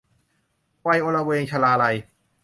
[0.87, 1.95] วัยอลเวง- ชลาลัย